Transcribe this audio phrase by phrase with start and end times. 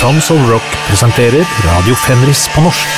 [0.00, 2.88] Tons of Rock presenterer Radio Fenris på norsk.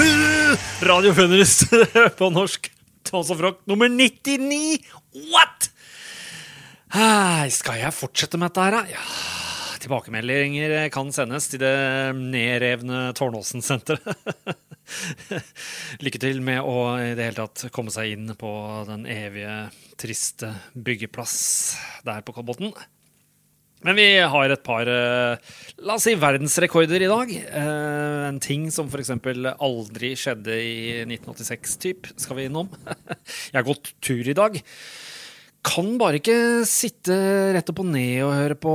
[0.90, 1.58] Radio Fenris
[2.18, 2.70] på norsk.
[3.04, 4.78] Tons of Rock nummer 99!
[5.28, 5.68] What?!
[7.52, 8.80] Skal jeg fortsette med dette her, da?
[8.94, 9.04] Ja.
[9.84, 11.76] Tilbakemeldinger kan sendes til det
[12.16, 14.08] nedrevne Tårnåsen-senteret.
[16.06, 18.56] Lykke til med å i det hele tatt komme seg inn på
[18.88, 19.68] den evige,
[20.00, 21.38] triste byggeplass
[22.08, 22.72] der på Kolbotn.
[23.82, 27.32] Men vi har et par eh, la oss si verdensrekorder i dag.
[27.34, 29.10] Eh, en ting som f.eks.
[29.58, 32.70] aldri skjedde i 1986, typ, skal vi innom.
[33.50, 34.60] Jeg har gått tur i dag.
[35.62, 37.14] Kan bare ikke sitte
[37.54, 38.72] rett opp og ned og høre på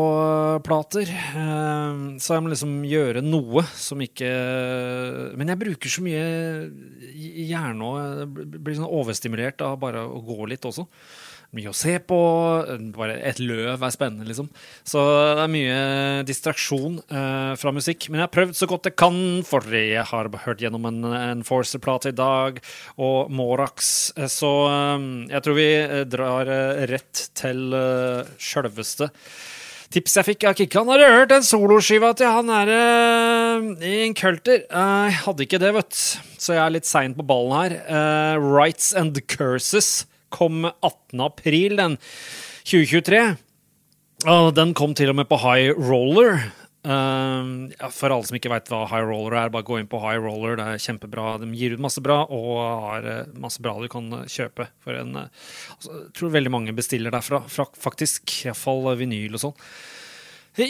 [0.68, 1.10] plater.
[1.12, 4.30] Eh, Så jeg må liksom gjøre noe som ikke
[5.40, 6.28] Men jeg bruker så mye
[7.48, 10.88] hjerne og blir sånn overstimulert av bare å gå litt også
[11.56, 12.20] mye å se på.
[12.96, 14.50] Bare et løv er spennende, liksom.
[14.88, 15.02] Så
[15.38, 15.80] det er mye
[16.28, 18.10] distraksjon uh, fra musikk.
[18.10, 21.46] Men jeg har prøvd så godt jeg kan, for jeg har hørt gjennom en, en
[21.48, 22.60] Forcer-plate i dag,
[23.00, 23.94] og Morax.
[24.18, 25.70] Eh, Så um, jeg tror vi
[26.10, 26.50] drar
[26.92, 29.10] rett til uh, sjølveste.
[29.94, 30.90] Tips jeg fikk av Kikkan.
[30.92, 32.72] Har du hørt den soloskiva til han er
[33.88, 34.66] i en kulter?
[34.68, 36.34] Jeg hadde ikke det, vet du.
[36.36, 37.78] Så jeg er litt sein på ballen her.
[37.88, 41.20] Uh, Rights and Curses kom 18.
[41.26, 41.98] april den
[42.68, 43.26] 2023.
[44.28, 46.42] Og den kom til og med på High Roller.
[46.88, 50.00] Eh, ja, for alle som ikke veit hva High Roller er, bare gå inn på
[50.02, 50.58] High Roller.
[50.60, 51.36] Det er kjempebra.
[51.42, 52.50] De gir ut masse bra, og
[52.88, 56.54] har eh, masse bra du kan eh, kjøpe for en eh, altså, Jeg tror veldig
[56.54, 58.40] mange bestiller derfra, fra, faktisk.
[58.48, 59.58] Iallfall vinyl og sånn.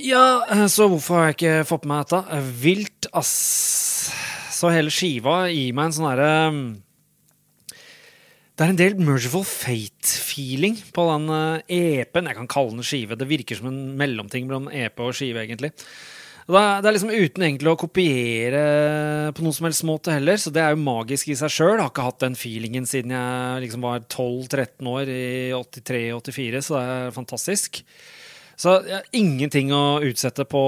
[0.04, 2.42] Ja, så hvorfor har jeg ikke fått med meg dette?
[2.60, 3.32] Vilt, ass.
[4.52, 6.32] Så hele skiva gir meg en sånn herre
[8.58, 12.26] det er en del Merciful Fate-feeling på den eh, EP-en.
[12.32, 13.18] Jeg kan kalle den skive.
[13.20, 15.70] Det virker som en mellomting mellom EP og skive, egentlig.
[16.48, 18.62] Det er, liksom uten egentlig å kopiere
[19.36, 21.76] på noen som helst måte heller, så det er jo magisk i seg sjøl.
[21.76, 26.86] Har ikke hatt den feelingen siden jeg liksom var 12-13 år i 83-84, så det
[26.96, 27.82] er fantastisk.
[28.58, 30.62] Så har ingenting å utsette på,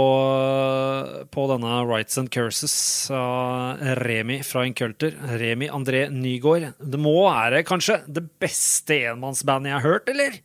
[1.33, 2.75] på denne Rights and Curses
[3.09, 5.15] av Remi fra Inculter.
[5.41, 6.75] Remi André Nygaard.
[6.77, 10.37] Det må være kanskje det beste enmannsbandet jeg har hørt, eller?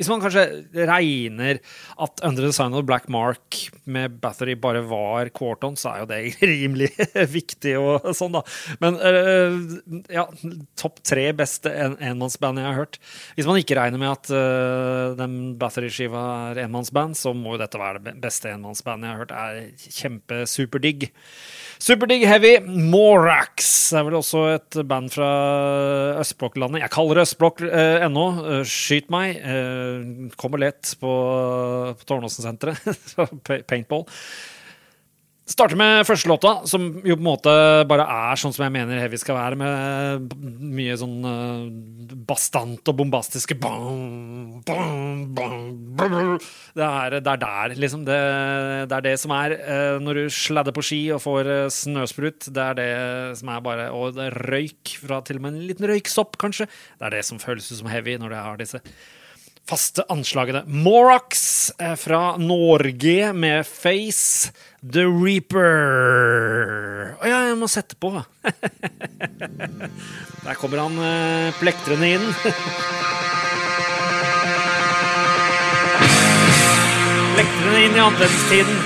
[0.00, 0.46] Hvis man kanskje
[0.88, 1.58] regner
[2.00, 6.02] at Under the Sign of the Black Mark med Bathory bare var Quarton, så er
[6.02, 6.20] jo det
[6.54, 6.88] rimelig
[7.28, 8.40] viktig og sånn, da.
[8.80, 9.58] Men øh,
[10.08, 10.24] ja,
[10.80, 12.96] topp tre beste en enmannsband jeg har hørt.
[13.36, 16.24] Hvis man ikke regner med at uh, den Bathory-skiva
[16.54, 19.36] er enmannsband, så må jo dette være det beste enmannsbandet jeg har hørt.
[19.36, 21.10] er kjempesuperdigg.
[21.80, 22.54] Superdigg Heavy.
[22.64, 25.28] Morax er vel også et band fra
[26.20, 26.82] østblokklandet.
[26.86, 28.26] Jeg kaller det østblokk uh, ennå.
[28.40, 29.36] Uh, Skyt meg.
[29.40, 29.89] Eh,
[30.40, 31.12] kommer lett på,
[31.98, 32.80] på Tårnåsen-senteret.
[33.70, 34.06] Paintball.
[35.50, 37.52] Starter med første låta, som jo på en måte
[37.90, 40.34] bare er sånn som jeg mener heavy skal være, med
[40.78, 46.14] mye sånn uh, bastant og bombastiske bang, bang, bang,
[46.76, 48.06] det, er, det er der, liksom.
[48.06, 48.20] Det,
[48.92, 52.46] det er det som er uh, når du sladder på ski og får uh, snøsprut.
[52.46, 52.90] Det er det
[53.40, 56.70] som er bare Og røyk fra til og med en liten røyksopp, kanskje.
[57.00, 58.84] Det er det som føles ut som heavy når du har disse
[59.68, 60.62] faste anslagene.
[60.66, 65.60] Morax eh, fra Norge med Face The Reaper.
[67.20, 68.10] Å ja, jeg må sette på.
[70.44, 72.26] Der kommer han eh, plektrende inn.
[77.36, 78.76] plektrende inn i annerledestiden.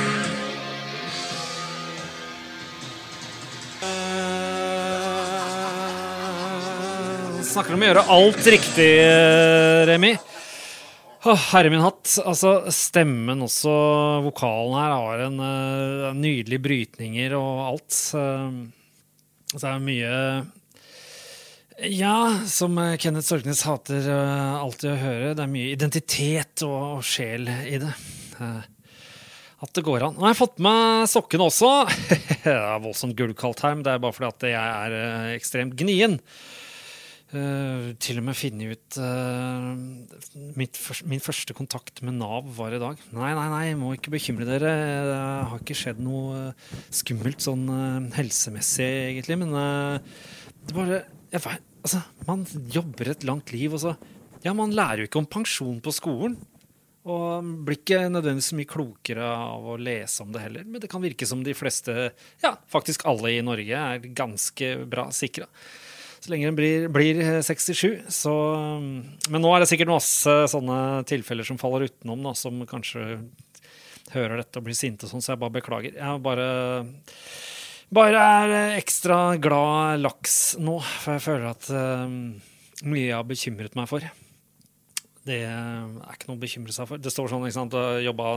[7.55, 10.17] Snakker om å gjøre alt riktig, eh, Remi.
[11.25, 12.19] Åh, herre min hatt.
[12.21, 13.73] Altså, stemmen også,
[14.27, 17.97] vokalen her, har en uh, nydelige brytninger og alt.
[18.13, 18.67] Uh,
[19.55, 20.19] så det er mye
[21.89, 22.17] Ja,
[22.51, 25.33] som uh, Kenneth Sorknes hater uh, alltid å høre.
[25.33, 27.95] Det er mye identitet og, og sjel i det.
[28.37, 28.61] Uh,
[29.65, 30.19] at det går an.
[30.19, 31.73] Nå har jeg fått med sokkene også.
[32.45, 36.21] det er voldsomt gullkaldt her, men det er bare fordi at jeg er ekstremt gnien.
[37.33, 39.71] Uh, til og med funnet ut uh,
[40.55, 43.01] mitt først, Min første kontakt med Nav var i dag.
[43.17, 44.75] Nei, nei, nei, må ikke bekymre dere.
[45.09, 45.17] Det
[45.51, 47.65] har ikke skjedd noe uh, skummelt sånn
[48.15, 49.39] helsemessig, egentlig.
[49.41, 51.01] Men det bare
[51.33, 53.97] vet, altså, Man jobber et langt liv, og så
[54.45, 56.37] Ja, man lærer jo ikke om pensjon på skolen.
[57.05, 60.69] Og blir ikke nødvendigvis mye klokere av å lese om det heller.
[60.69, 62.13] Men det kan virke som de fleste,
[62.45, 65.49] ja, faktisk alle i Norge, er ganske bra sikra.
[66.25, 68.07] Så lenge den blir, blir 67.
[68.09, 68.33] Så,
[69.29, 73.19] men nå er det sikkert masse sånne tilfeller som faller utenom, da, som kanskje
[74.15, 75.99] hører dette og blir sinte sånn, så jeg bare beklager.
[75.99, 76.49] Jeg bare
[77.95, 82.09] bare er ekstra glad laks nå, for jeg føler at uh,
[82.89, 84.09] mye jeg har bekymret meg for.
[85.29, 85.85] Det er
[86.15, 87.05] ikke noe å bekymre seg for.
[87.05, 88.33] Det står sånn, ikke sant, jobba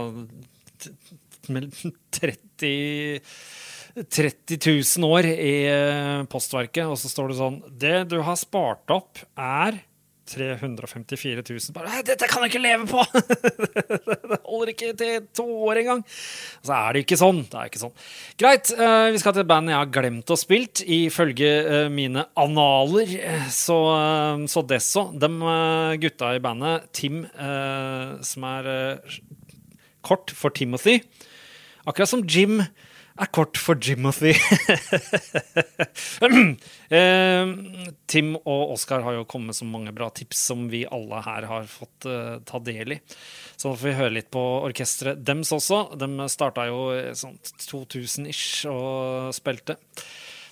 [1.48, 3.20] 30
[4.04, 4.58] 30
[4.98, 9.22] 000 år i eh, postverket, og så står det sånn Det du har spart opp,
[9.34, 9.82] er
[10.28, 11.72] 354 000.
[11.72, 13.00] Bare, Dette kan jeg ikke leve på!
[14.28, 16.02] det holder ikke til to år engang.
[16.60, 17.40] Så er det ikke sånn.
[17.48, 17.94] Det er ikke sånn.
[18.44, 22.26] Greit, uh, vi skal til et band jeg har glemt å spilt, ifølge uh, mine
[22.36, 23.16] analer.
[23.54, 23.78] Så,
[24.52, 25.08] så desso.
[25.16, 25.32] De
[26.04, 27.22] gutta i bandet, Tim,
[28.28, 28.72] som er
[30.08, 31.02] kort for Timothy,
[31.84, 32.62] akkurat som Jim
[33.18, 34.30] er kort for Jimothy.
[36.98, 37.50] eh,
[38.10, 41.42] Tim og Oskar har jo kommet med så mange bra tips som vi alle her
[41.50, 42.98] har fått uh, ta del i.
[43.56, 45.78] Så da får vi høre litt på orkesteret dems også.
[45.98, 46.80] De starta jo
[47.18, 49.74] sånn 2000-ish og spilte.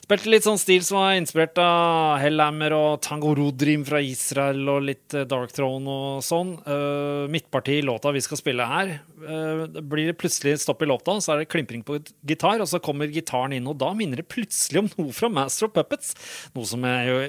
[0.06, 4.84] Spilte litt sånn stil som var inspirert av Hellhammer og Tango Rodrim fra Israel og
[4.86, 6.52] litt eh, Dark Throne og sånn.
[6.62, 8.92] Uh, midtparti i låta vi skal spille her,
[9.24, 12.78] uh, blir det plutselig stopp i låta, så er det klimpring på gitar, og så
[12.78, 16.14] kommer gitaren inn, og da minner det plutselig om noe fra Master of Puppets.
[16.54, 17.20] Noe som er jo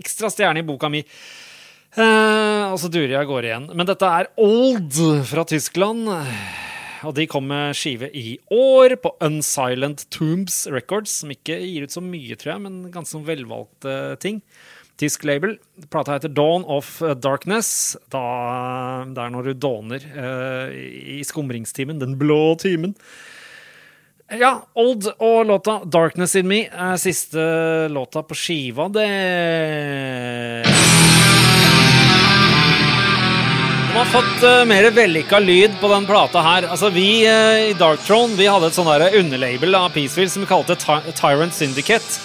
[0.00, 1.04] ekstra stjerne i boka mi.
[1.92, 3.70] Uh, og så durer jeg av gårde igjen.
[3.76, 6.08] Men dette er Old fra Tyskland.
[7.08, 11.94] Og de kom med skive i år på Unsilent Tombs Records, som ikke gir ut
[11.94, 14.42] så mye, tror jeg, men ganske sånn velvalgte ting.
[15.00, 15.56] Tysk label.
[15.90, 17.96] Plata heter Dawn of Darkness.
[18.12, 18.22] Da,
[19.08, 22.94] det er når du dåner uh, i skumringstimen, den blå timen.
[24.32, 27.42] Ja, Old og låta 'Darkness In Me' er siste
[27.92, 28.88] låta på skiva.
[28.88, 29.08] Det
[34.12, 36.66] fått uh, mer vellykka lyd på den plata her.
[36.68, 40.48] Altså, Vi uh, i Dark Throne vi hadde et sånn underlabel av Peaceville som vi
[40.50, 42.18] kalte Ty Tyrant Syndicate.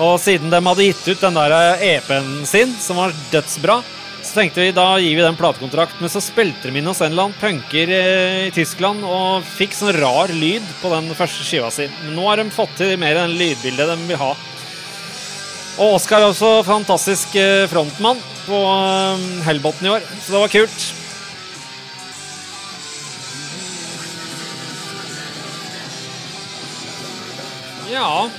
[0.00, 1.54] Og siden de hadde gitt ut den der
[1.84, 3.76] EP-en eh, e sin, som var dødsbra,
[4.22, 5.98] så tenkte vi da gir vi den platekontrakt.
[6.00, 9.76] Men så spilte de inn hos en eller annen punker uh, i Tyskland og fikk
[9.76, 11.90] sånn rar lyd på den første skiva si.
[12.06, 14.30] Men nå har de fått til mer enn lydbildet de vil ha.
[15.76, 17.36] Og Oskar er også fantastisk
[17.70, 18.62] frontmann på
[19.44, 20.88] Hellbotn i år, så det var kult.
[27.98, 28.30] Ja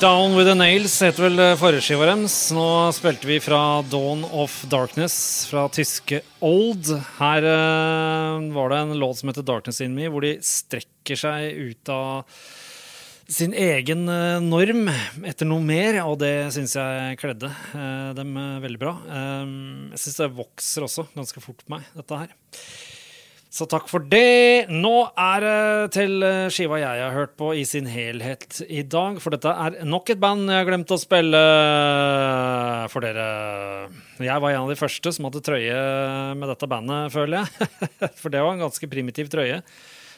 [0.00, 2.34] Down With The Nails heter vel eh, forrige deres.
[2.52, 2.64] Nå
[2.96, 5.14] spilte vi fra Dawn of Darkness
[5.46, 6.90] fra tyske Old.
[7.20, 11.60] Her uh, var det en låt som heter Darkness In Me, hvor de strekker seg
[11.70, 12.26] ut av
[13.30, 18.34] sin egen uh, norm etter noe mer, og det syns jeg kledde uh, dem
[18.66, 18.96] veldig bra.
[19.94, 22.34] jeg syns det vokser også ganske fort på meg, dette her.
[23.54, 24.66] Så takk for det.
[24.66, 25.58] Nå er det
[25.94, 29.20] til skiva jeg har hørt på i sin helhet i dag.
[29.22, 31.42] For dette er nok et band jeg har glemt å spille
[32.90, 33.28] for dere.
[34.18, 35.78] Jeg var en av de første som hadde trøye
[36.40, 37.70] med dette bandet, føler jeg.
[38.20, 39.60] For det var en ganske primitiv trøye.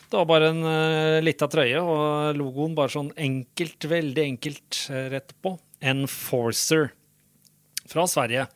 [0.06, 5.06] Det var bare en uh, lita trøye, og logoen bare sånn enkelt, veldig enkelt uh,
[5.12, 5.56] rett på.
[5.84, 6.92] Enforcer
[7.90, 8.46] fra Sverige.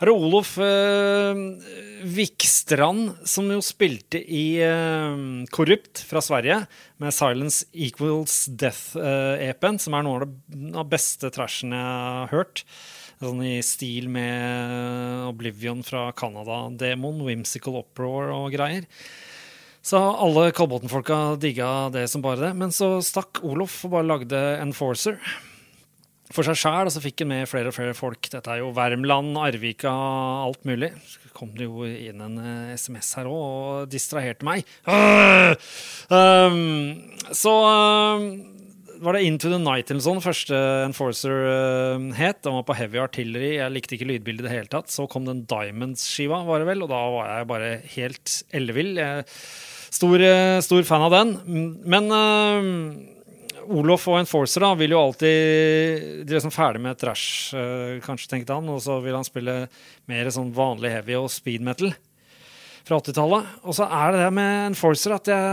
[0.00, 1.40] Er Olof eh,
[2.08, 5.18] Vikstrand, som jo spilte i eh,
[5.52, 6.62] Korrupt fra Sverige,
[6.96, 12.64] med Silence Equals Death-epen, eh, som er noe av det beste trashen jeg har hørt.
[13.20, 18.88] Sånn i stil med Oblivion fra Canada-demoen, Whimsical Uproar og greier.
[19.84, 22.54] Så alle Kolbotn-folka digga det som bare det.
[22.56, 25.20] Men så stakk Olof og bare lagde Enforcer
[26.34, 28.28] for seg sjæl, og så fikk han med flere og flere folk.
[28.30, 29.90] Dette er jo Värmland, Arvika,
[30.46, 30.92] alt mulig.
[31.10, 32.38] Så kom det jo inn en
[32.76, 34.68] SMS eh, her òg og distraherte meg.
[36.10, 36.96] Um,
[37.34, 38.24] så um,
[39.02, 40.56] var det Into the Night eller sånn første
[40.86, 42.42] Enforcer uh, het.
[42.46, 43.52] Den var på Heavy Artillery.
[43.58, 44.92] Jeg likte ikke lydbildet i det hele tatt.
[44.94, 49.00] Så kom den Diamonds-skiva, var det vel, og da var jeg bare helt ellevill.
[49.90, 50.22] Stor,
[50.62, 51.38] stor fan av den.
[51.90, 53.09] Men uh,
[53.70, 58.30] Olof og Enforcer da, vil jo alltid De er liksom ferdig med trash, uh, kanskje,
[58.32, 58.68] tenkte han.
[58.72, 59.64] Og så vil han spille
[60.10, 61.92] mer sånn vanlig heavy og speed metal
[62.86, 63.52] fra 80-tallet.
[63.68, 65.44] Og så er det det med Enforcer at jeg,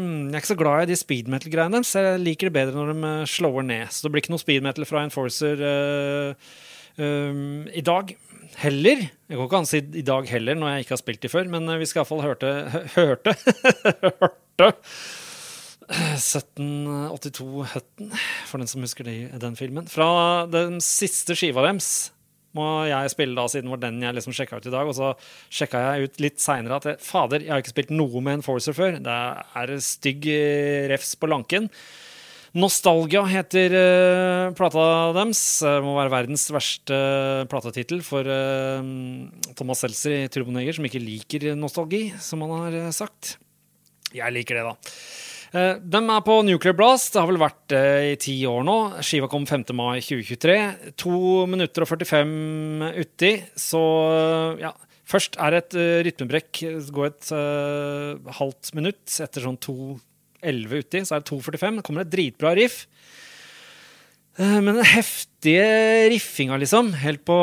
[0.00, 2.92] jeg er ikke så glad i de speed metal-greiene Så Jeg liker det bedre når
[2.94, 3.92] de eh, slår ned.
[3.92, 6.50] Så det blir ikke noe speed metal fra Enforcer uh,
[6.98, 8.14] um, i dag.
[8.60, 9.06] Heller.
[9.30, 11.70] Jeg går ikke si i dag heller, når jeg ikke har spilt de før, men
[11.78, 12.54] vi skal iallfall hørte
[12.96, 13.36] Hørte!
[13.94, 14.72] hørte
[15.90, 18.10] 1782 Hutton,
[18.46, 19.88] for den som husker det, den filmen.
[19.90, 22.10] Fra den siste skiva deres,
[22.56, 24.90] må jeg spille da, siden det var den jeg liksom sjekka ut i dag.
[24.90, 25.12] Og så
[25.54, 28.46] sjekka jeg ut litt seinere at jeg, fader, jeg har ikke spilt noe med en
[28.46, 28.98] Forcer før.
[29.02, 29.18] Det
[29.62, 31.70] er stygg eh, refs på lanken.
[32.50, 35.42] Nostalgia heter uh, plata deres.
[35.62, 36.96] Det må være verdens verste
[37.50, 38.82] platetittel for uh,
[39.54, 43.36] Thomas Seltzer i Turboneger, som ikke liker nostalgi, som han har sagt.
[44.10, 45.29] Jeg liker det, da.
[45.50, 47.12] Uh, de er på Nuclear Blast.
[47.14, 48.76] Det har vel vært det i ti år nå.
[49.06, 49.66] Skiva kom 5.
[49.78, 50.58] mai 2023.
[51.02, 51.16] To
[51.50, 53.82] minutter og 45 uti, så
[54.62, 54.74] ja.
[55.10, 55.74] Først er det et
[56.06, 56.58] rytmebrekk.
[56.94, 57.30] Går et
[58.36, 61.80] halvt minutt etter sånn 2.11 uti, så er det 2,45.
[61.80, 62.84] Det kommer et dritbra riff.
[64.38, 65.64] Eh, men den heftige
[66.12, 67.36] riffinga, liksom, helt på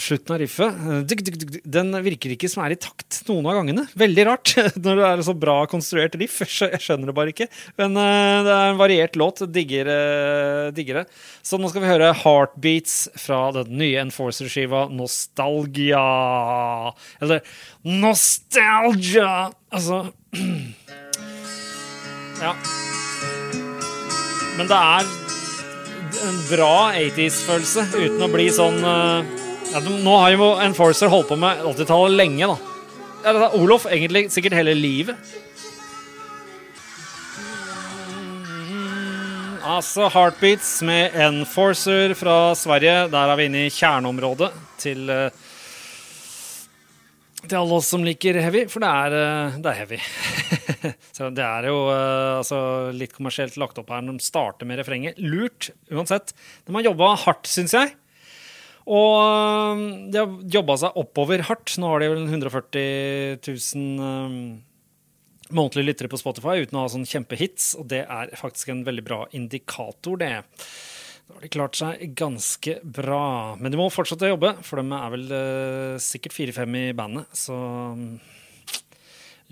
[0.00, 3.86] slutten av riffet, den virker ikke som er i takt noen av gangene.
[3.98, 4.54] Veldig rart
[4.84, 6.38] når det er så bra konstruert riff.
[6.62, 7.48] Jeg skjønner det bare ikke.
[7.80, 9.42] Men eh, det er en variert låt.
[9.50, 11.06] Digger, eh, digger det.
[11.42, 16.04] Så nå skal vi høre Heartbeats fra den nye Enforcer-skiva Nostalgia.
[17.20, 17.42] Eller
[17.82, 19.50] Nostalgia!
[19.70, 20.04] Altså
[22.40, 22.54] Ja.
[24.56, 25.29] Men det er
[26.26, 29.20] en bra 80s-følelse, uten å bli sånn uh,
[29.70, 32.56] ja, Nå har jo Enforcer holdt på med 80-tallet lenge, da.
[33.20, 35.16] Ja, det er Olof egentlig sikkert hele livet.
[39.70, 43.04] Altså Heartbeats med Enforcer fra Sverige.
[43.12, 44.50] Der er vi inne i kjerneområdet
[44.80, 45.28] til uh,
[47.46, 49.98] til alle oss som liker heavy, for det er, eh, det er heavy.
[51.16, 52.60] så det er jo uh, altså,
[52.96, 54.04] litt kommersielt lagt opp her.
[54.04, 55.20] når De starter med refrenget.
[55.22, 56.34] Lurt, uansett.
[56.66, 57.94] De har jobba hardt, syns jeg.
[58.90, 61.76] Og uh, de har jobba seg oppover hardt.
[61.80, 64.40] Nå har de vel 140 000 um,
[65.50, 69.04] månedlige lyttere på Spotify uten å ha sånn kjempehits, og det er faktisk en veldig
[69.06, 70.36] bra indikator, det.
[71.30, 73.54] Da har de klart seg ganske bra.
[73.54, 77.30] Men de må fortsette å jobbe, for de er vel uh, sikkert fire-fem i bandet.
[77.38, 78.18] Så um,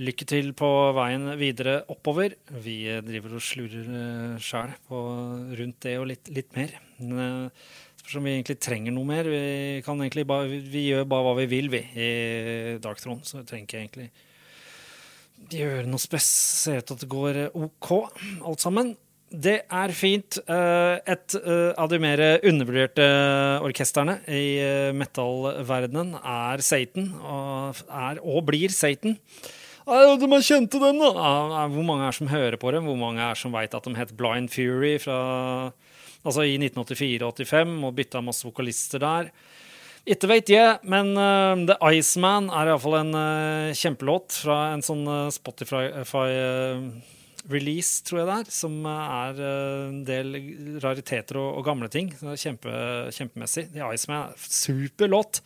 [0.03, 2.35] lykke til på veien videre oppover.
[2.67, 6.75] Vi uh, driver og slurer uh, sjæl rundt det og litt, litt mer.
[6.99, 7.15] Men
[7.47, 9.31] uh, spørs om vi egentlig trenger noe mer.
[9.31, 12.13] Vi, kan bare, vi, vi, gjør bare hva vi vil, vi, i
[12.83, 13.23] Dark Throne.
[13.23, 14.11] Så vi trenger ikke egentlig
[15.55, 16.27] gjøre noe spes.
[16.67, 17.93] Ser ut at det går OK,
[18.43, 18.97] alt sammen.
[19.29, 20.39] Det er fint.
[20.49, 23.05] Eh, et eh, av de mer undervurderte
[23.67, 24.57] orkestrene i
[24.97, 29.19] metallverdenen er Satan, og, er, og blir Satan.
[29.89, 31.67] Har kjente den, da!
[31.73, 32.89] Hvor mange er som hører på dem?
[32.89, 35.73] Hvor mange er som veit at de het Blind Fury fra,
[36.25, 39.31] altså i 1984-85 og bytta masse vokalister der?
[40.09, 41.13] Ikke veit jeg, men
[41.69, 43.17] The Iceman er iallfall en
[43.77, 45.89] kjempelåt fra en sånn Spotify
[47.53, 50.39] release, tror jeg det er, som er eh, en del
[50.83, 52.13] rariteter og, og gamle ting.
[52.19, 52.73] Kjempe,
[53.15, 53.69] kjempemessig.
[53.75, 55.43] The Iceman er super låt.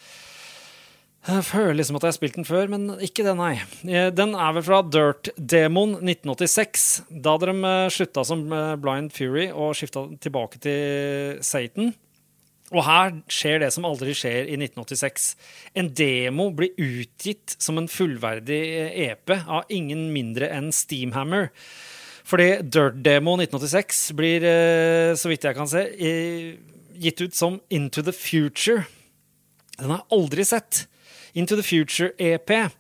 [1.23, 3.55] Jeg føler liksom at jeg har spilt den før, men ikke det, nei.
[3.87, 6.89] Eh, den er vel fra Dirt-demoen 1986.
[7.11, 8.47] Da hadde de eh, slutta som
[8.83, 11.95] Blind Fury og skifta tilbake til Satan.
[12.73, 15.33] Og her skjer det som aldri skjer i 1986.
[15.79, 18.61] En demo blir utgitt som en fullverdig
[19.11, 21.51] EP av ingen mindre enn Steamhammer.
[22.25, 25.87] Fordi Dirt Demo 1986 blir, eh, så vidt jeg kan se,
[27.03, 28.87] gitt ut som Into the Future.
[29.79, 30.87] Den har jeg aldri sett.
[31.35, 32.71] Into the Future-EP.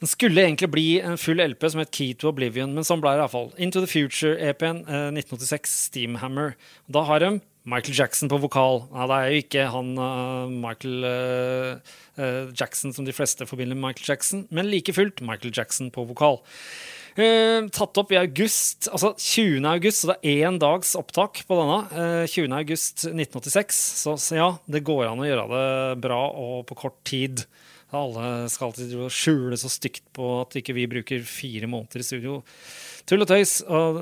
[0.00, 3.14] Den skulle egentlig bli en full LP som het Key to Oblivion, men sånn ble
[3.16, 3.50] det iallfall.
[3.56, 6.54] Into the Future-EP-en, 1986, eh, Steamhammer.
[6.92, 8.84] Da har de Michael Jackson på vokal.
[8.92, 11.06] Nei, det er jo ikke han uh, Michael
[12.52, 16.42] Jackson som de fleste forbinder med Michael Jackson, men like fullt Michael Jackson på vokal.
[17.14, 19.62] Uh, tatt opp i august, altså 20.
[19.70, 21.76] august, så det er én dags opptak på denne.
[21.94, 22.48] Uh, 20.
[22.58, 23.82] august 1986.
[24.02, 25.68] Så, så, ja, det går an å gjøre det
[26.02, 27.44] bra og på kort tid.
[27.94, 32.40] Alle skal alltid skjule så stygt på at ikke vi bruker fire måneder i studio.
[33.06, 33.60] Tull og tøys.
[33.68, 34.00] Og,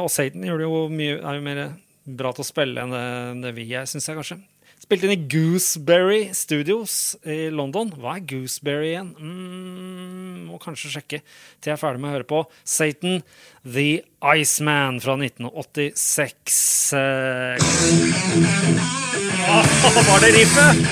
[0.00, 1.62] og Satan gjør det jo mye, er jo mer
[2.04, 3.06] bra til å spille enn det,
[3.44, 4.40] det vi er, syns jeg kanskje.
[4.84, 7.88] Spilte inn i Gooseberry Studios i London.
[7.96, 9.14] Hva er Gooseberry igjen?
[9.16, 13.22] Mm, må kanskje sjekke til jeg er ferdig med å høre på Satan
[13.64, 16.92] The Iceman fra 1986.
[19.48, 19.72] Oh,
[20.10, 20.84] var det riffet?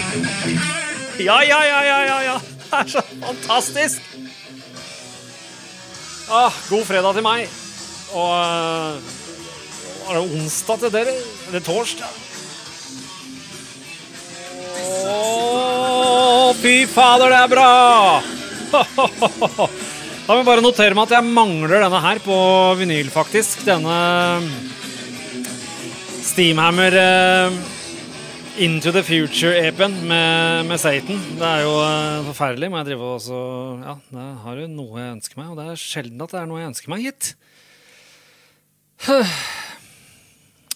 [1.21, 2.41] Ja, ja, ja, ja, ja, ja.
[2.41, 4.01] Det er så fantastisk.
[6.33, 7.45] Ah, god fredag til meg.
[8.17, 8.97] Og uh,
[10.09, 11.19] var det onsdag til dere?
[11.51, 12.32] Eller torsdag?
[14.81, 17.71] Å, fy fader, det er bra!
[20.23, 22.35] Da må jeg bare notere meg at jeg mangler denne her på
[22.79, 23.65] vinyl, faktisk.
[23.67, 23.97] Denne
[26.23, 26.95] Steamhammer
[28.63, 31.19] Into the Future-epen med, med Satan.
[31.41, 32.69] Det er jo eh, forferdelig.
[32.71, 33.39] Må jeg drive og også
[33.81, 36.51] Ja, det har jo noe jeg ønsker meg, og det er sjelden at det er
[36.51, 37.33] noe jeg ønsker meg, gitt.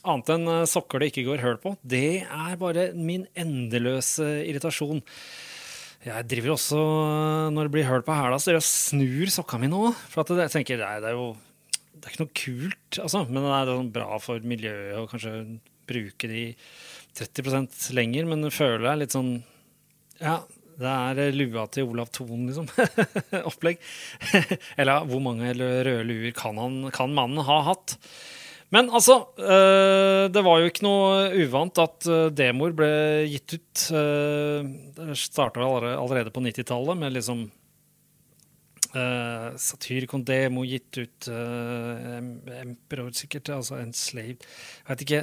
[0.07, 1.75] Annet enn eh, sokker det ikke går høl på.
[1.83, 5.03] Det er bare min endeløse irritasjon.
[6.07, 9.71] Jeg driver også, eh, når det blir høl på hæla, så jeg snur sokka mi
[9.73, 9.89] nå.
[10.13, 11.33] For jeg tenker, nei, det er jo
[11.97, 15.33] det er ikke noe kult, altså, men det er sånn bra for miljøet å kanskje
[15.89, 16.45] bruke de
[17.17, 19.33] 30% lenger, men føler jeg litt sånn
[20.21, 20.37] Ja,
[20.77, 22.69] det er lua til Olav Thon, liksom.
[23.51, 23.81] Opplegg.
[24.79, 27.97] Eller hvor mange røde luer kan, han, kan mannen ha hatt?
[28.75, 32.91] Men altså, øh, det var jo ikke noe uvant at øh, demoer ble
[33.31, 33.85] gitt ut.
[33.95, 37.47] Øh, det starta allerede på 90-tallet med liksom
[38.97, 43.51] Uh, Satyricon Demo gitt ut Emperor, sikkert.
[43.53, 44.47] Altså Enslaved
[44.89, 45.21] vet ikke.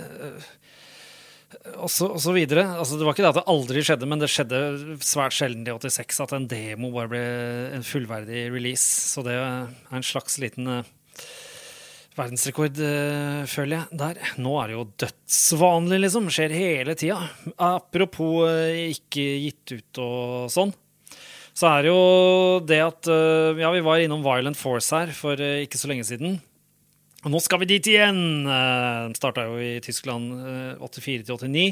[1.80, 2.68] Og, så, og så videre.
[2.78, 4.60] Altså, det var ikke det at det aldri skjedde, men det skjedde
[5.02, 7.24] svært sjelden i 86 at en demo bare ble
[7.80, 8.86] en fullverdig release.
[9.16, 10.70] Så det er en slags liten
[12.18, 12.78] verdensrekord,
[13.50, 14.20] føler jeg, der.
[14.42, 16.30] Nå er det jo dødsvanlig, liksom.
[16.34, 17.20] Skjer hele tida.
[17.58, 18.46] Apropos
[18.94, 20.74] ikke gitt ut og sånn
[21.54, 25.38] så er det jo det at eh, Ja, vi var innom Violent Force her for
[25.38, 26.40] eh, ikke så lenge siden.
[27.24, 28.48] Og nå skal vi dit igjen!
[28.50, 30.34] Eh, de starta jo i Tyskland
[30.82, 31.68] 84-89.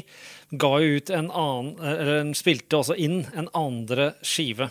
[0.62, 4.70] Ga jo ut en annen Eller spilte også inn en andre skive.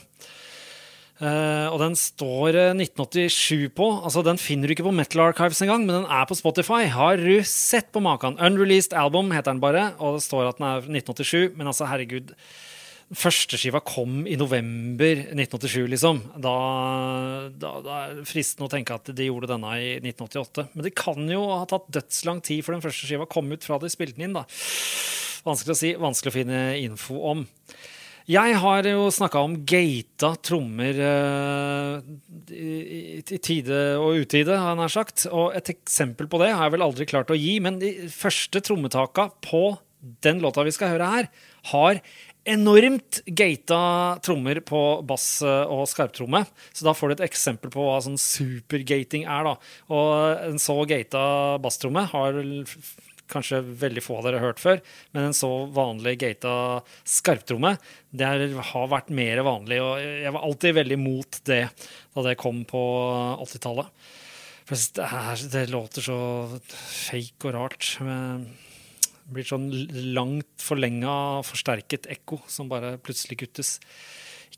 [1.22, 3.88] Uh, og den står 1987 på.
[4.02, 6.88] altså Den finner du ikke på Metal Archives engang, men den er på Spotify.
[6.90, 8.40] Har du sett på maken?
[8.42, 11.54] Unreleased Album heter den bare, og det står at den er 1987.
[11.60, 12.34] Men altså, herregud
[13.12, 16.22] Førsteskiva kom i november 1987, liksom.
[16.40, 16.54] Da,
[17.60, 20.70] da, da er fristende å tenke at de gjorde denne i 1988.
[20.72, 23.82] Men det kan jo ha tatt dødslang tid før den første skiva kom ut fra
[23.84, 24.38] de spilte den inn.
[24.40, 24.46] da.
[25.44, 27.44] Vanskelig å si, vanskelig å finne info om.
[28.30, 32.02] Jeg har jo snakka om gata trommer uh,
[32.54, 35.26] i, tide og utide, har jeg nær sagt.
[35.32, 38.62] Og et eksempel på det har jeg vel aldri klart å gi, men de første
[38.62, 39.64] trommetaka på
[40.26, 41.32] den låta vi skal høre her,
[41.72, 42.02] har
[42.50, 43.82] enormt gata
[44.26, 46.44] trommer på bass og skarptromme.
[46.74, 49.46] Så da får du et eksempel på hva sånn supergating er.
[49.46, 49.56] da.
[49.94, 51.24] Og en så gata
[51.62, 52.42] basstromme har
[53.32, 54.82] kanskje veldig få av dere har hørt før,
[55.16, 56.54] men en så vanlig gata
[57.08, 57.76] skarptromme
[58.12, 59.80] det har vært mer vanlig.
[59.84, 61.64] Og jeg var alltid veldig mot det
[62.16, 62.82] da det kom på
[63.46, 64.10] 80-tallet.
[64.68, 66.20] For det, det låter så
[66.72, 67.94] fake og rart.
[68.06, 68.50] Men
[69.32, 69.70] blir sånn
[70.16, 71.14] langt forlenga,
[71.48, 73.78] forsterket ekko som bare plutselig kuttes.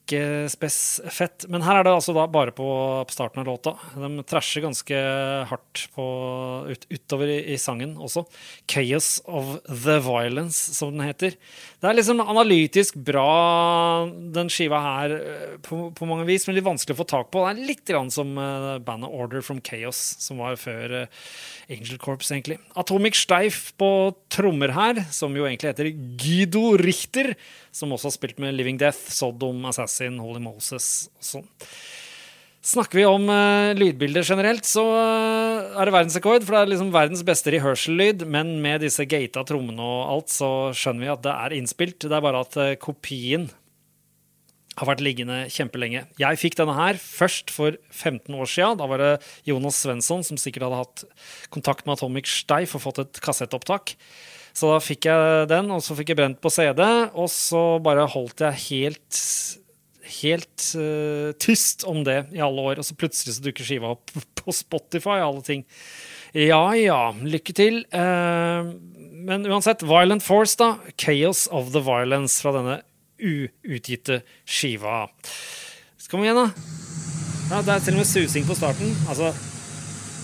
[0.04, 0.78] Ikke spes
[1.16, 1.46] fett.
[1.48, 2.66] Men her er det altså da bare på,
[3.08, 3.72] starten av låta.
[3.96, 4.98] De trasher ganske
[5.48, 6.08] hardt på,
[6.68, 8.26] ut, utover i, i, sangen også.
[8.68, 11.38] 'Chaos of the Violence', som den heter.
[11.80, 16.68] Det er liksom analytisk bra, den skiva her, eh, på, på mange vis, men litt
[16.68, 17.46] vanskelig å få tak på.
[17.46, 21.24] Det er litt grann som uh, bandet 'Order from Chaos', som var før uh,
[21.72, 22.60] Angel Corps, egentlig.
[22.76, 27.38] Atomic Steif på trommer her, som jo egentlig heter Guido Richter,
[27.72, 31.52] som også har spilt med Living Death, Sodom, Assassin, Holy Moses og sånn.
[32.64, 36.46] Snakker vi om uh, lydbilder generelt, så uh, er det verdensrekord.
[36.46, 40.48] For det er liksom verdens beste rehearsal-lyd, men med disse gata trommene og alt, så
[40.72, 42.06] skjønner vi at det er innspilt.
[42.06, 43.50] Det er bare at uh, kopien
[44.80, 46.06] har vært liggende kjempelenge.
[46.22, 48.80] Jeg fikk denne her først for 15 år siden.
[48.80, 49.12] Da var det
[49.50, 51.04] Jonas Svensson som sikkert hadde hatt
[51.54, 53.98] kontakt med Atomic Steif og fått et kassettopptak.
[54.54, 58.08] Så da fikk jeg den, og så fikk jeg brent på CD, og så bare
[58.16, 59.22] holdt jeg helt
[60.22, 64.12] helt uh, tyst om det i alle år, og så plutselig så dukker skiva opp
[64.40, 65.66] på Spotify og alle ting.
[66.34, 67.84] Ja ja, lykke til.
[67.94, 68.74] Uh,
[69.24, 70.76] men uansett, Violent Force, da.
[71.00, 72.82] Chaos of the Violence fra denne
[73.24, 75.06] uutgitte skiva.
[76.12, 76.50] Kom igjen, da.
[77.50, 78.92] Ja, det er til og med susing på starten.
[79.10, 79.32] Altså,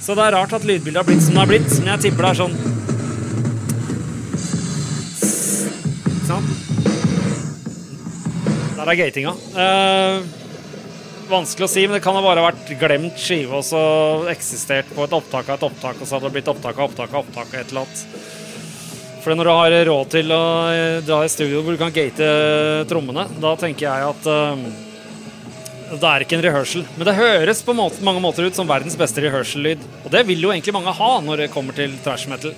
[0.02, 2.28] så det er rart at lydbildet har blitt som det har blitt, men jeg tipper
[2.28, 2.58] det er sånn
[6.30, 6.69] Sånn.
[8.90, 9.36] Er gatinga.
[9.54, 10.24] Eh,
[11.30, 13.82] vanskelig å si, men det kan ha bare vært glemt skive og så
[14.32, 17.14] eksistert på et opptak av et opptak, og så hadde det blitt opptak av opptak
[17.14, 18.02] av opptak av et eller annet.
[19.20, 20.42] For når du har råd til å
[20.74, 22.34] eh, dra i studio hvor du kan gate
[22.90, 24.68] trommene, da tenker jeg at eh,
[25.94, 26.90] det er ikke en rehearsal.
[26.98, 29.86] Men det høres på måte, mange måter ut som verdens beste rehearsal-lyd.
[30.02, 32.58] Og det vil jo egentlig mange ha når det kommer til trash metal.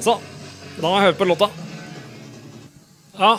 [0.00, 0.16] Så
[0.78, 1.52] da må jeg høre på låta.
[3.20, 3.36] Ja,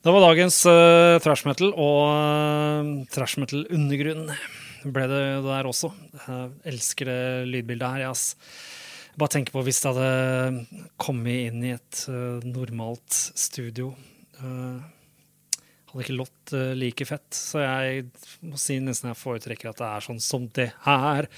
[0.00, 4.30] det var dagens uh, trash metal og uh, trash metal-undergrunn
[4.88, 5.90] ble det der også.
[6.24, 8.38] Jeg elsker det lydbildet her, jeg.
[9.20, 13.90] Bare tenker på hvis det hadde kommet inn i et uh, normalt studio.
[14.40, 14.80] Uh,
[15.90, 17.28] hadde ikke lått uh, like fett.
[17.36, 18.06] Så jeg
[18.46, 21.28] må si nesten jeg foretrekker at det er sånn som det her.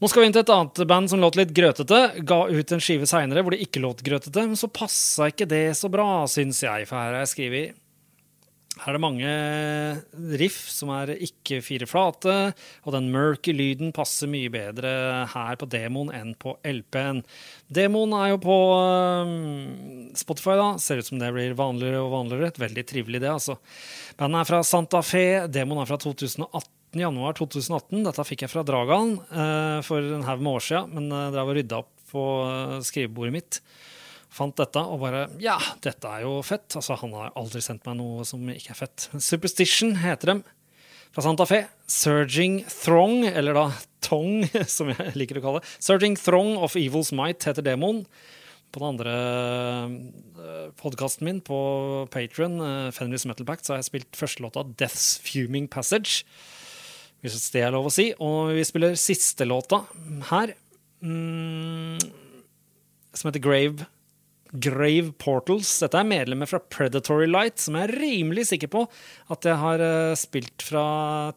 [0.00, 2.00] Nå skal vi inn til et annet band som låt litt grøtete.
[2.24, 5.66] Ga ut en skive seinere hvor det ikke låt grøtete, men så passa ikke det
[5.76, 7.76] så bra, syns jeg, for her har jeg skrevet
[8.78, 9.30] her er det mange
[10.40, 12.34] riff som er ikke fire flate,
[12.86, 14.92] og den murky lyden passer mye bedre
[15.32, 17.20] her på demoen enn på LP-en.
[17.66, 18.56] Demoen er jo på
[19.26, 19.34] um,
[20.16, 20.68] Spotify, da.
[20.80, 22.52] Ser ut som det blir vanligere og vanligere.
[22.54, 23.58] Et veldig trivelig, det, altså.
[24.20, 25.26] Bandet er fra Santa Fe.
[25.50, 26.76] Demoen er fra 2018.
[26.98, 28.00] Januar 2018.
[28.06, 31.52] Dette fikk jeg fra Dragan uh, for en haug med år siden, men uh, drev
[31.52, 33.60] og rydda opp på uh, skrivebordet mitt
[34.30, 36.68] fant dette og bare Ja, dette er jo fett.
[36.78, 39.08] Altså, han har aldri sendt meg noe som ikke er fett.
[39.18, 40.42] Superstition heter dem.
[41.10, 41.64] Fra Santa Fe.
[41.90, 43.64] Surging Throng, eller da
[44.06, 44.44] Tong,
[44.76, 45.72] som jeg liker å kalle det.
[45.82, 48.04] Surging Throng of Evil's Might heter demoen.
[48.70, 49.12] På den andre
[50.38, 51.58] uh, podkasten min på
[52.14, 56.22] Patron, uh, Fenris Metal Pact, så har jeg spilt førstelåta Death's Fuming Passage.
[57.20, 58.12] Hvis det er lov å si.
[58.22, 59.82] Og vi spiller siste låta
[60.30, 60.54] her,
[61.02, 61.98] mm,
[63.10, 63.90] som heter Grave
[64.52, 65.68] Grave Portals.
[65.82, 68.84] Dette er medlemmer fra Predatory Light, som jeg er rimelig sikker på
[69.30, 70.84] at jeg har uh, spilt fra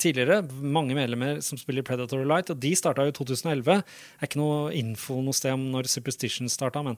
[0.01, 0.41] tidligere.
[0.61, 3.63] Mange medlemmer som spiller Predatory Light, og de starta jo i 2011.
[3.63, 3.77] Det
[4.23, 6.97] er ikke noe info noe sted om når Superstition starta, men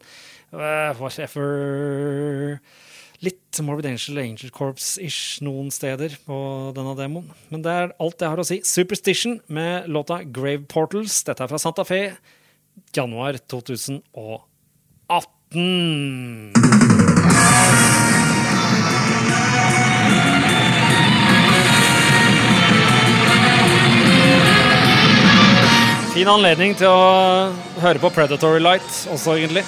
[0.55, 2.59] uh, whatever
[3.23, 6.37] Litt Morbid Angel Angel Corps-ish noen steder på
[6.75, 7.29] denne demoen.
[7.51, 8.59] Men det er alt jeg har å si.
[8.67, 11.21] Superstition med låta Grave Portals.
[11.27, 12.01] Dette er fra Santa Fe,
[12.95, 15.34] januar 2018.
[15.55, 16.51] 18.
[26.15, 27.51] Fin anledning til å
[27.83, 29.63] høre på Predatory Light også, egentlig.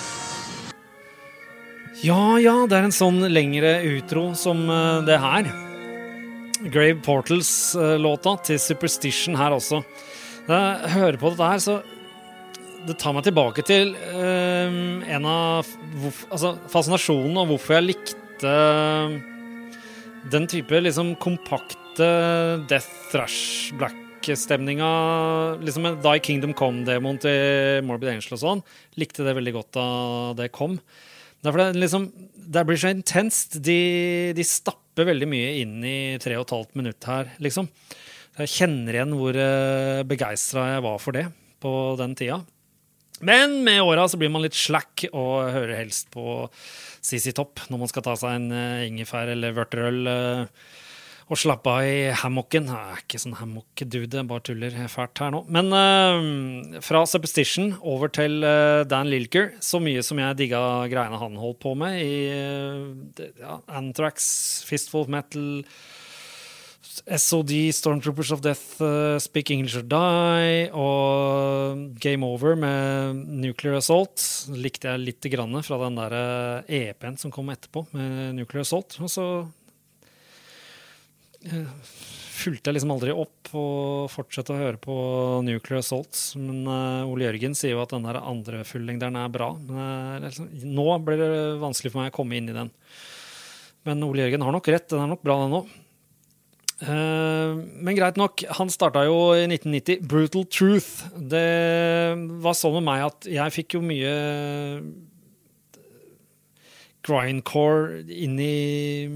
[2.03, 5.47] Ja, ja, det er en sånn lengre utro som eh, det her.
[6.67, 9.81] Grave Portals-låta til Superstition her også.
[10.47, 11.79] Da jeg hører på dette her, så
[12.87, 15.67] det tar meg tilbake til uh, en av
[16.31, 18.53] altså, fascinasjonen og hvorfor jeg likte
[20.31, 22.07] den type liksom kompakte
[22.69, 24.89] death thrash black-stemninga.
[25.63, 28.65] Liksom i Kingdom Come-demoen til Morbid Angel og sånn.
[28.99, 29.87] Likte det veldig godt da
[30.41, 30.77] det kom.
[31.45, 33.59] Derfor det, liksom, det blir så intenst.
[33.63, 33.79] De,
[34.35, 37.69] de stapper veldig mye inn i tre og et halvt minutt her, liksom.
[38.37, 41.25] Jeg kjenner igjen hvor uh, begeistra jeg var for det
[41.63, 42.43] på den tida.
[43.25, 46.45] Men med åra så blir man litt slack og hører helst på
[47.01, 50.67] CC Topp når man skal ta seg en uh, ingefær eller vørterøl uh,
[51.27, 52.69] og slappe av i hammocken.
[52.71, 55.41] Jeg er ikke sånn hammock-dude, bare tuller fælt her nå.
[55.51, 58.39] Men uh, fra Superstition over til
[58.87, 62.15] Dan Lilker, så mye som jeg digga greiene han holdt på med i
[63.41, 64.29] ja, Anthrax,
[64.69, 65.65] Fistful Metal
[67.05, 74.23] SOD, Stormtroopers of Death, uh, Speak English or Die og Game Over med Nuclear Assault
[74.55, 76.17] likte jeg litt grann fra den der
[76.65, 78.97] EP-en uh, som kom etterpå, med Nuclear Assault.
[79.03, 79.25] Og så
[81.45, 81.71] uh,
[82.37, 84.95] fulgte jeg liksom aldri opp og fortsatte å høre på
[85.47, 86.13] Nuclear Assault.
[86.39, 89.53] Men uh, Ole Jørgen sier jo at den der andre fullengderen er bra.
[89.59, 91.33] Men, uh, liksom, nå blir det
[91.63, 92.71] vanskelig for meg å komme inn i den.
[93.87, 95.75] Men Ole Jørgen har nok rett, den er nok bra, den òg.
[96.77, 100.03] Eh, men greit nok, han starta jo i 1990.
[100.05, 101.07] Brutal Truth.
[101.17, 101.47] Det
[102.43, 104.13] var sånn med meg at jeg fikk jo mye
[107.07, 109.07] grindcore inn i,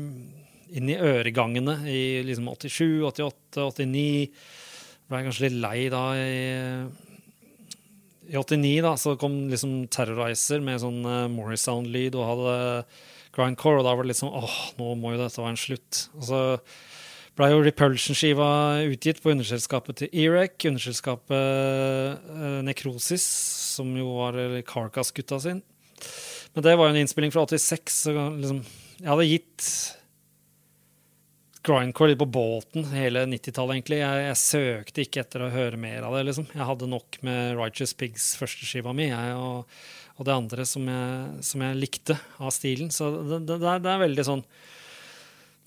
[0.71, 4.41] inn i øregangene i liksom 87, 88, 89.
[5.11, 6.43] Ble jeg kanskje litt lei da i,
[8.31, 12.55] i 89, da, så kom liksom Terrorizer med sånn uh, Morrisound-lyd og hadde
[13.35, 16.05] grindcore, og da var det liksom åh, nå må jo dette være en slutt.
[16.15, 16.41] Og så
[17.39, 18.49] ble jo Repulsion-skiva
[18.91, 23.25] utgitt på underselskapet til Erec, underselskapet Necrosis, Nekrosis,
[23.77, 25.61] som jo var Carcass-gutta sin.
[26.53, 28.61] Men det var jo en innspilling fra 86, så liksom
[29.01, 29.67] Jeg hadde gitt
[31.65, 34.01] grindcore litt på båten hele 90-tallet, egentlig.
[34.01, 36.47] Jeg, jeg, søkte ikke etter å høre mer av det, liksom.
[36.53, 39.81] Jeg hadde nok med Righteous Pigs, førsteskiva mi, jeg, og,
[40.17, 42.89] og, det andre som jeg, som jeg, likte av stilen.
[42.93, 44.45] Så det, det, det er veldig sånn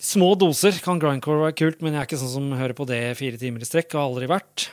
[0.04, 3.02] Små doser kan grindcore være kult, men jeg er ikke sånn som hører på det
[3.16, 3.94] fire timer i strekk.
[3.96, 4.68] Har aldri vært.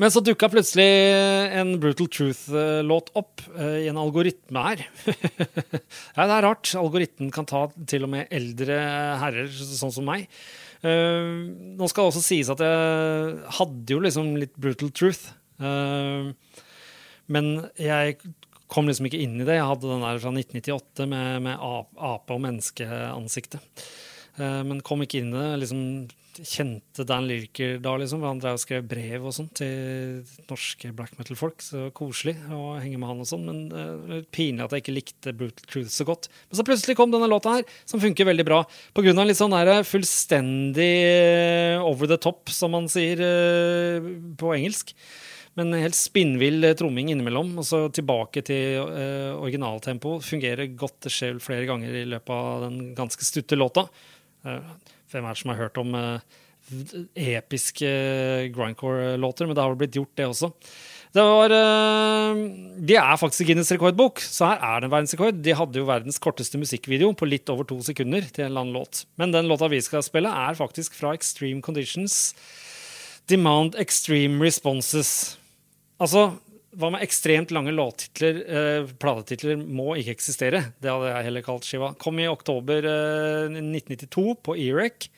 [0.00, 0.86] Men så dukka plutselig
[1.60, 4.84] en Brutal Truth-låt opp uh, i en algoritme her.
[6.16, 6.72] ja, det er rart.
[6.80, 8.78] Algoritmen kan ta til og med eldre
[9.20, 10.26] herrer sånn som meg.
[10.82, 11.44] Uh,
[11.76, 15.36] nå skal det også sies at jeg hadde jo liksom litt Brutal Truth.
[15.62, 16.32] Uh,
[17.30, 18.16] men jeg
[18.72, 19.60] kom liksom ikke inn i det.
[19.60, 23.84] Jeg hadde den der fra 1998 med, med ape- og menneskeansiktet.
[24.40, 25.62] Eh, men kom ikke inn i det.
[25.64, 25.86] liksom
[26.32, 28.22] Kjente Dan Lyrker da, liksom.
[28.24, 31.60] Han drev og skrev brev og sånn til norske black metal-folk.
[31.60, 33.44] Så koselig å henge med han og sånn.
[33.48, 36.30] Men uh, pinlig at jeg ikke likte Brutal Truth så godt.
[36.48, 38.62] Men så plutselig kom denne låta her, som funker veldig bra.
[38.96, 44.08] På grunn av litt sånn der fullstendig eh, over the top, som man sier uh,
[44.40, 44.96] på engelsk.
[45.60, 50.16] Men helt spinnvill tromming innimellom, og så tilbake til uh, originaltempo.
[50.24, 51.02] Fungerer godt.
[51.04, 53.84] Det skjer flere ganger i løpet av den ganske stutte låta.
[54.46, 54.72] Eh,
[55.12, 56.40] hvem er det som har hørt om eh,
[57.36, 57.92] episke
[58.54, 59.46] grindcore-låter?
[59.46, 60.52] Men det har vel blitt gjort, det også.
[61.12, 62.38] Det var eh,
[62.88, 65.42] De er faktisk i Guinness rekordbok, så her er det en verdensrekord.
[65.44, 68.78] De hadde jo verdens korteste musikkvideo på litt over to sekunder til en eller annen
[68.80, 69.04] låt.
[69.20, 72.32] Men den låta vi skal spille, er faktisk fra Extreme Conditions.
[73.30, 75.36] Demand Extreme Responses.
[76.02, 76.32] Altså,
[76.78, 78.38] hva med ekstremt lange låttitler?
[78.42, 80.62] Eh, platetitler må ikke eksistere.
[80.80, 81.92] Det hadde jeg heller kalt skiva.
[82.00, 85.10] Kom i oktober eh, 1992 på Erec.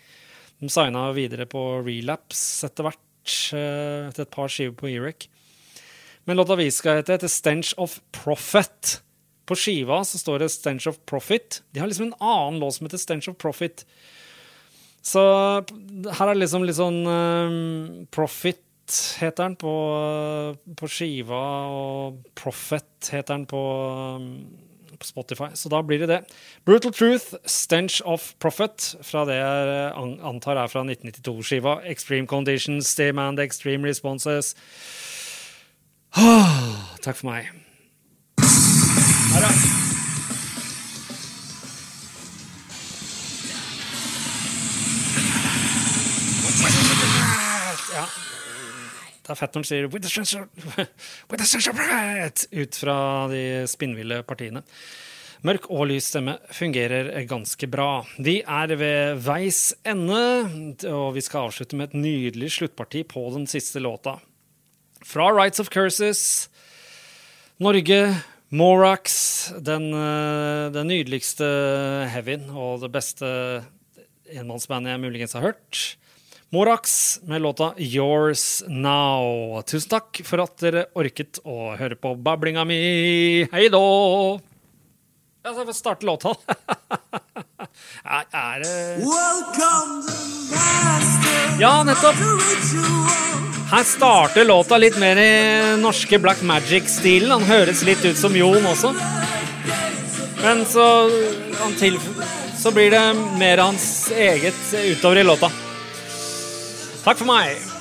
[0.58, 5.28] De signa videre på Relapse etter hvert, eh, etter et par skiver på Erec.
[6.26, 8.98] Men låta vi skal hete, heter Stench of Profit.
[9.46, 11.60] På skiva så står det Stench of Profit.
[11.70, 13.84] De har liksom en annen låt som heter Stench of Profit.
[15.04, 17.58] Så her er det liksom litt sånn eh,
[18.14, 18.62] Profit
[19.20, 19.72] heter den på,
[20.76, 23.62] på skiva, og Prophet heter den på,
[24.18, 25.50] eh, på Spotify.
[25.54, 26.20] Så da blir det det.
[26.64, 29.92] Brutal Truth, Stench of Prophet, fra det jeg
[30.22, 31.80] antar er fra 1992-skiva.
[31.90, 34.54] Extreme Conditions, Demand Extreme Responses.
[37.04, 37.50] Takk for meg.
[39.34, 39.74] Her, ja.
[47.94, 48.06] Ja.
[49.24, 50.48] Det er fett når sier with a sense of,
[51.30, 52.96] with a sense of pride ut fra
[53.32, 54.60] de spinnville partiene.
[55.44, 58.04] Mørk og lys stemme fungerer ganske bra.
[58.16, 60.20] Vi er ved veis ende,
[60.88, 64.18] og vi skal avslutte med et nydelig sluttparti på den siste låta.
[65.04, 66.48] Fra Rights of Curses,
[67.60, 68.00] Norge,
[68.56, 71.44] Morax, den, eh, den nydeligste
[72.12, 73.28] heavyen og det beste
[74.32, 75.96] enmannsbandet jeg muligens har hørt.
[76.50, 79.62] Morax med låta Yours Now.
[79.62, 82.78] Tusen takk for at dere orket å høre på bablinga mi.
[83.52, 83.68] Hei
[85.44, 86.35] så får vi starte låta.
[88.04, 89.02] er, er det
[91.61, 92.16] Ja, nettopp.
[93.74, 97.30] Her starter låta litt mer i norske Black Magic-stilen.
[97.35, 98.94] Han høres litt ut som Jon også.
[100.44, 100.87] Men så,
[102.61, 103.04] så blir det
[103.40, 105.50] mer hans eget utover i låta.
[107.04, 107.73] Takk for meg.